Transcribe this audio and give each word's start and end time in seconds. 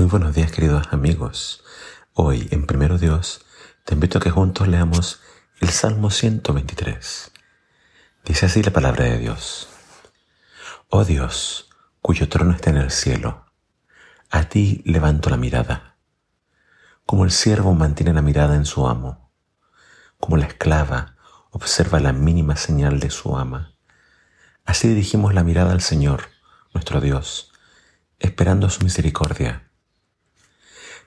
Muy 0.00 0.08
buenos 0.08 0.34
días 0.34 0.50
queridos 0.50 0.86
amigos. 0.92 1.62
Hoy 2.14 2.48
en 2.52 2.64
Primero 2.64 2.96
Dios 2.96 3.44
te 3.84 3.92
invito 3.92 4.16
a 4.16 4.20
que 4.22 4.30
juntos 4.30 4.66
leamos 4.66 5.20
el 5.60 5.68
Salmo 5.68 6.08
123. 6.08 7.30
Dice 8.24 8.46
así 8.46 8.62
la 8.62 8.70
palabra 8.70 9.04
de 9.04 9.18
Dios. 9.18 9.68
Oh 10.88 11.04
Dios, 11.04 11.68
cuyo 12.00 12.30
trono 12.30 12.52
está 12.52 12.70
en 12.70 12.78
el 12.78 12.90
cielo, 12.90 13.44
a 14.30 14.44
ti 14.44 14.80
levanto 14.86 15.28
la 15.28 15.36
mirada. 15.36 15.98
Como 17.04 17.26
el 17.26 17.30
siervo 17.30 17.74
mantiene 17.74 18.14
la 18.14 18.22
mirada 18.22 18.56
en 18.56 18.64
su 18.64 18.88
amo, 18.88 19.30
como 20.18 20.38
la 20.38 20.46
esclava 20.46 21.16
observa 21.50 22.00
la 22.00 22.14
mínima 22.14 22.56
señal 22.56 23.00
de 23.00 23.10
su 23.10 23.36
ama, 23.36 23.74
así 24.64 24.88
dirigimos 24.88 25.34
la 25.34 25.44
mirada 25.44 25.72
al 25.72 25.82
Señor, 25.82 26.22
nuestro 26.72 27.02
Dios, 27.02 27.52
esperando 28.18 28.70
su 28.70 28.82
misericordia 28.82 29.66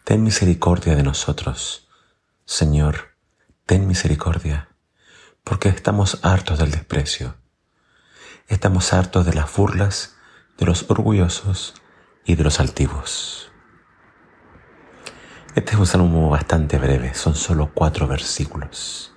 ten 0.03 0.21
misericordia 0.21 0.95
de 0.95 1.03
nosotros. 1.03 1.87
Señor, 2.43 3.15
ten 3.65 3.87
misericordia, 3.87 4.67
porque 5.45 5.69
estamos 5.69 6.19
hartos 6.23 6.59
del 6.59 6.71
desprecio. 6.71 7.37
Estamos 8.49 8.91
hartos 8.91 9.25
de 9.25 9.33
las 9.33 9.55
burlas 9.55 10.17
de 10.57 10.65
los 10.65 10.89
orgullosos 10.89 11.75
y 12.25 12.35
de 12.35 12.43
los 12.43 12.59
altivos. 12.59 13.49
Este 15.55 15.71
es 15.71 15.79
un 15.79 15.87
salmo 15.87 16.29
bastante 16.29 16.77
breve, 16.77 17.13
son 17.13 17.35
solo 17.35 17.71
cuatro 17.73 18.05
versículos. 18.05 19.13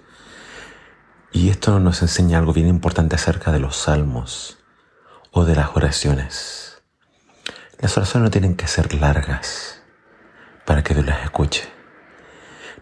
Y 1.33 1.49
esto 1.49 1.81
nos 1.81 2.01
enseña 2.03 2.39
algo 2.39 2.53
bien 2.53 2.69
importante 2.69 3.17
acerca 3.17 3.51
de 3.51 3.59
los 3.59 3.77
salmos 3.77 4.59
o 5.33 5.45
de 5.45 5.57
las 5.57 5.75
oraciones. 5.75 6.81
Las 7.81 7.97
oraciones 7.97 8.27
no 8.27 8.31
tienen 8.31 8.55
que 8.55 8.69
ser 8.69 8.95
largas 8.95 9.77
para 10.67 10.83
que 10.83 10.93
Dios 10.93 11.07
las 11.07 11.25
escuche. 11.25 11.67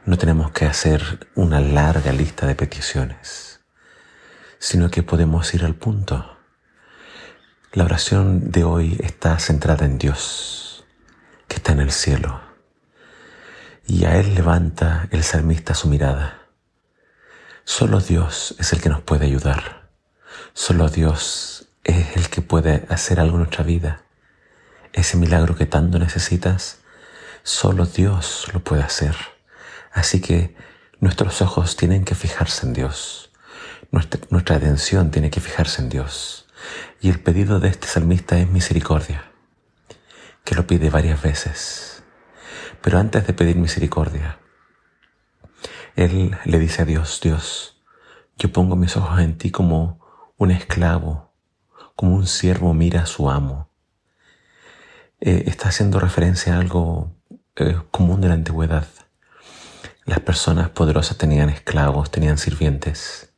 No 0.07 0.19
tenemos 0.19 0.51
que 0.51 0.65
hacer 0.65 1.29
una 1.35 1.61
larga 1.61 2.13
lista 2.13 2.47
de 2.47 2.55
peticiones, 2.55 3.61
sino 4.59 4.91
que 4.91 5.03
podemos 5.03 5.53
ir 5.55 5.65
al 5.65 5.77
punto. 5.77 6.37
La 7.73 7.85
oración 7.85 8.51
de 8.51 8.65
hoy 8.65 8.99
está 9.01 9.39
centrada 9.39 9.85
en 9.85 9.99
Dios, 9.99 10.87
que 11.47 11.57
está 11.57 11.73
en 11.73 11.81
el 11.81 11.93
cielo, 11.93 12.41
y 13.87 14.07
a 14.07 14.17
Él 14.17 14.35
levanta 14.35 15.07
el 15.11 15.23
salmista 15.23 15.75
su 15.75 15.89
mirada. 15.89 16.39
Solo 17.65 18.01
Dios 18.01 18.55
es 18.59 18.73
el 18.73 18.81
que 18.81 18.89
nos 18.89 19.03
puede 19.03 19.27
ayudar. 19.27 19.91
Solo 20.55 20.89
Dios 20.89 21.69
es 21.85 22.17
el 22.17 22.31
que 22.31 22.41
puede 22.41 22.87
hacer 22.89 23.21
algo 23.21 23.35
en 23.35 23.43
nuestra 23.43 23.65
vida. 23.65 24.03
Ese 24.93 25.17
milagro 25.19 25.55
que 25.55 25.67
tanto 25.67 25.99
necesitas, 25.99 26.84
Solo 27.47 27.85
Dios 27.85 28.49
lo 28.55 28.65
puede 28.65 28.83
hacer. 28.83 29.15
Así 29.93 30.23
que 30.23 30.57
nuestros 30.99 31.43
ojos 31.43 31.77
tienen 31.77 32.07
que 32.07 32.15
fijarse 32.15 32.65
en 32.65 32.73
Dios. 32.73 33.31
Nuestra, 33.91 34.57
atención 34.57 35.11
tiene 35.11 35.31
que 35.31 35.41
fijarse 35.41 35.83
en 35.83 35.91
Dios. 35.91 36.47
Y 37.03 37.11
el 37.11 37.21
pedido 37.21 37.61
de 37.61 37.69
este 37.69 37.87
salmista 37.87 38.39
es 38.39 38.49
misericordia, 38.49 39.31
que 40.43 40.55
lo 40.55 40.67
pide 40.67 40.89
varias 40.89 41.21
veces. 41.21 42.03
Pero 42.81 42.99
antes 42.99 43.27
de 43.27 43.35
pedir 43.35 43.57
misericordia, 43.57 44.41
él 45.97 46.39
le 46.47 46.59
dice 46.59 46.81
a 46.81 46.87
Dios, 46.87 47.21
Dios, 47.23 47.79
yo 48.39 48.51
pongo 48.53 48.75
mis 48.75 48.97
ojos 48.97 49.21
en 49.21 49.37
ti 49.37 49.51
como 49.51 50.01
un 50.39 50.51
esclavo, 50.51 51.35
como 51.95 52.15
un 52.17 52.27
siervo 52.27 52.73
mira 52.73 53.03
a 53.03 53.07
su 53.07 53.29
amo. 53.29 53.71
Eh, 55.21 55.45
está 55.47 55.69
haciendo 55.69 56.01
referencia 56.01 56.57
a 56.57 56.61
algo 56.61 57.14
eh, 57.57 57.77
común 57.93 58.21
de 58.21 58.27
la 58.27 58.35
antigüedad. 58.35 58.89
Las 60.07 60.19
personas 60.19 60.71
poderosas 60.71 61.17
tenían 61.19 61.49
esclavos, 61.51 62.11
tenían 62.11 62.37
sirvientes. 62.37 63.33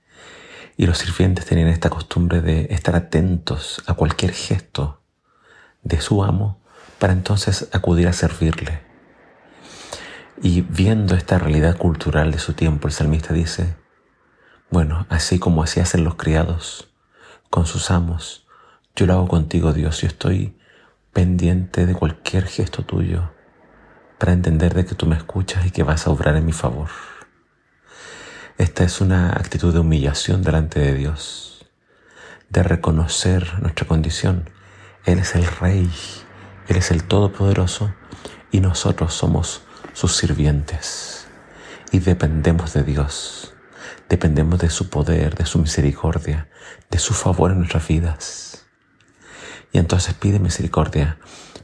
Y 0.79 0.87
los 0.87 0.97
sirvientes 0.99 1.45
tenían 1.45 1.69
esta 1.69 1.91
costumbre 1.91 2.41
de 2.41 2.69
estar 2.71 2.97
atentos 2.97 3.83
a 3.87 3.93
cualquier 3.93 4.33
gesto 4.33 5.03
de 5.83 6.01
su 6.01 6.25
amo 6.25 6.63
para 6.99 7.13
entonces 7.13 7.69
acudir 7.73 8.09
a 8.09 8.15
servirle. 8.15 8.81
Y 10.43 10.63
viendo 10.63 11.15
esta 11.15 11.39
realidad 11.39 11.77
cultural 11.77 12.31
de 12.33 12.39
su 12.39 12.55
tiempo, 12.55 12.89
el 12.89 12.95
salmista 12.95 13.35
dice, 13.35 13.77
bueno, 14.71 15.07
así 15.11 15.39
como 15.39 15.63
así 15.63 15.81
hacen 15.81 16.05
los 16.05 16.15
criados 16.15 16.91
con 17.51 17.67
sus 17.67 17.91
amos, 17.91 18.47
yo 18.95 19.05
lo 19.05 19.13
hago 19.13 19.29
contigo, 19.29 19.75
Dios, 19.75 20.01
yo 20.01 20.09
estoy 20.09 20.57
pendiente 21.13 21.85
de 21.85 21.95
cualquier 21.95 22.47
gesto 22.47 22.83
tuyo 22.83 23.36
para 24.19 24.33
entender 24.33 24.75
de 24.75 24.85
que 24.85 24.95
tú 24.95 25.07
me 25.07 25.17
escuchas 25.17 25.67
y 25.67 25.71
que 25.71 25.83
vas 25.83 26.07
a 26.07 26.11
obrar 26.11 26.37
en 26.37 26.47
mi 26.47 26.53
favor. 26.53 26.89
Esta 28.59 28.85
es 28.85 29.01
una 29.01 29.31
actitud 29.31 29.73
de 29.73 29.81
humillación 29.81 30.43
delante 30.43 30.81
de 30.81 30.95
Dios, 30.95 31.67
de 32.49 32.63
reconocer 32.63 33.61
nuestra 33.61 33.87
condición. 33.87 34.49
Él 35.05 35.19
es 35.19 35.35
el 35.35 35.47
Rey, 35.47 35.91
Él 36.69 36.77
es 36.77 36.91
el 36.91 37.05
Todopoderoso 37.05 37.95
y 38.51 38.61
nosotros 38.61 39.13
somos 39.13 39.63
sus 39.93 40.17
sirvientes 40.17 41.27
y 41.93 41.99
dependemos 41.99 42.73
de 42.73 42.83
Dios. 42.83 43.53
Dependemos 44.09 44.61
de 44.61 44.71
su 44.71 44.89
poder, 44.89 45.35
de 45.35 45.47
su 45.47 45.59
misericordia, 45.59 46.49
de 46.91 46.99
su 46.99 47.13
favor 47.13 47.51
en 47.51 47.59
nuestras 47.59 47.87
vidas. 47.87 48.67
Y 49.73 49.79
entonces 49.79 50.15
pide 50.15 50.39
misericordia, 50.39 51.19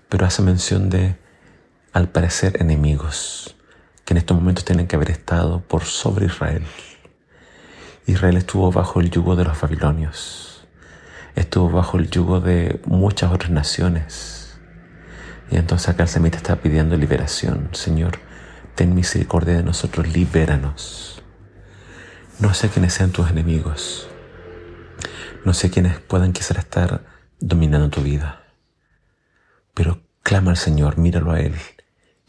pero 0.08 0.26
hace 0.26 0.42
mención 0.42 0.90
de 0.90 1.21
al 1.92 2.08
parecer 2.08 2.60
enemigos 2.60 3.54
que 4.04 4.14
en 4.14 4.18
estos 4.18 4.36
momentos 4.36 4.64
tienen 4.64 4.86
que 4.86 4.96
haber 4.96 5.10
estado 5.10 5.60
por 5.60 5.84
sobre 5.84 6.26
Israel. 6.26 6.64
Israel 8.06 8.36
estuvo 8.36 8.72
bajo 8.72 9.00
el 9.00 9.10
yugo 9.10 9.36
de 9.36 9.44
los 9.44 9.60
babilonios, 9.60 10.66
estuvo 11.36 11.70
bajo 11.70 11.98
el 11.98 12.10
yugo 12.10 12.40
de 12.40 12.80
muchas 12.86 13.30
otras 13.30 13.50
naciones. 13.50 14.58
Y 15.50 15.56
entonces 15.56 15.90
acá 15.90 16.04
el 16.04 16.08
semita 16.08 16.38
está 16.38 16.56
pidiendo 16.56 16.96
liberación. 16.96 17.68
Señor, 17.72 18.18
ten 18.74 18.94
misericordia 18.94 19.56
de 19.56 19.62
nosotros, 19.62 20.08
libéranos. 20.08 21.22
No 22.38 22.54
sé 22.54 22.70
quiénes 22.70 22.94
sean 22.94 23.12
tus 23.12 23.30
enemigos. 23.30 24.08
No 25.44 25.52
sé 25.52 25.70
quiénes 25.70 26.00
puedan 26.00 26.32
quizás 26.32 26.56
estar 26.56 27.04
dominando 27.38 27.90
tu 27.90 28.00
vida. 28.00 28.44
Pero 29.74 30.00
clama 30.22 30.52
al 30.52 30.56
Señor, 30.56 30.96
míralo 30.96 31.32
a 31.32 31.40
Él 31.40 31.54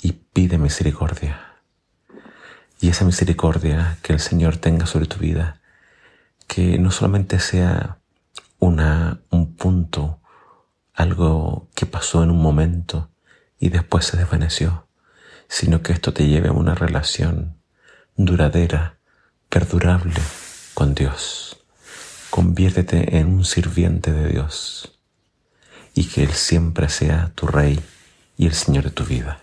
y 0.03 0.11
pide 0.11 0.57
misericordia. 0.57 1.53
Y 2.79 2.89
esa 2.89 3.05
misericordia 3.05 3.97
que 4.03 4.11
el 4.11 4.19
Señor 4.19 4.57
tenga 4.57 4.85
sobre 4.85 5.05
tu 5.05 5.17
vida, 5.17 5.61
que 6.45 6.77
no 6.77 6.91
solamente 6.91 7.39
sea 7.39 7.99
una, 8.59 9.21
un 9.29 9.55
punto, 9.55 10.19
algo 10.93 11.69
que 11.73 11.85
pasó 11.85 12.21
en 12.21 12.29
un 12.31 12.41
momento 12.41 13.09
y 13.57 13.69
después 13.69 14.05
se 14.05 14.17
desvaneció, 14.17 14.87
sino 15.47 15.81
que 15.81 15.93
esto 15.93 16.13
te 16.13 16.27
lleve 16.27 16.49
a 16.49 16.53
una 16.53 16.75
relación 16.75 17.57
duradera, 18.17 18.97
perdurable 19.47 20.19
con 20.73 20.93
Dios. 20.93 21.57
Conviértete 22.29 23.17
en 23.17 23.27
un 23.27 23.45
sirviente 23.45 24.11
de 24.11 24.27
Dios 24.27 24.99
y 25.93 26.09
que 26.09 26.23
Él 26.23 26.33
siempre 26.33 26.89
sea 26.89 27.31
tu 27.35 27.47
Rey 27.47 27.79
y 28.35 28.47
el 28.47 28.53
Señor 28.53 28.83
de 28.83 28.91
tu 28.91 29.05
vida. 29.05 29.42